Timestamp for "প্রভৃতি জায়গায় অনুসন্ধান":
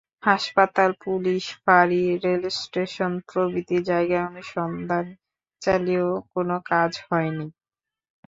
3.29-5.05